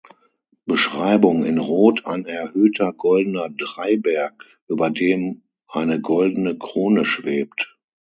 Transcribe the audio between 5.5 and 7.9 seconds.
eine goldene Krone schwebt.